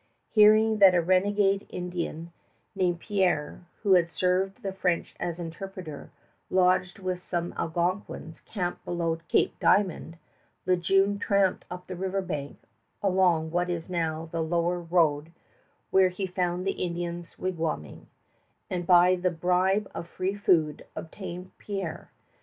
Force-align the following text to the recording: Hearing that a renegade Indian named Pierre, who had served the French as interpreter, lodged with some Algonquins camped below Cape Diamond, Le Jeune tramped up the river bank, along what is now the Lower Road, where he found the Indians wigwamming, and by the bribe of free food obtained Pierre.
Hearing 0.31 0.79
that 0.79 0.95
a 0.95 1.01
renegade 1.03 1.67
Indian 1.69 2.33
named 2.73 3.01
Pierre, 3.01 3.67
who 3.83 3.93
had 3.93 4.09
served 4.09 4.63
the 4.63 4.73
French 4.73 5.13
as 5.19 5.37
interpreter, 5.37 6.09
lodged 6.49 6.97
with 6.97 7.19
some 7.19 7.53
Algonquins 7.53 8.41
camped 8.43 8.83
below 8.83 9.19
Cape 9.27 9.59
Diamond, 9.59 10.17
Le 10.65 10.75
Jeune 10.75 11.19
tramped 11.19 11.65
up 11.69 11.85
the 11.85 11.95
river 11.95 12.23
bank, 12.23 12.57
along 13.03 13.51
what 13.51 13.69
is 13.69 13.91
now 13.91 14.27
the 14.31 14.41
Lower 14.41 14.79
Road, 14.81 15.31
where 15.91 16.09
he 16.09 16.25
found 16.25 16.65
the 16.65 16.83
Indians 16.83 17.37
wigwamming, 17.37 18.07
and 18.71 18.87
by 18.87 19.15
the 19.15 19.29
bribe 19.29 19.87
of 19.93 20.07
free 20.07 20.33
food 20.33 20.83
obtained 20.95 21.55
Pierre. 21.59 22.09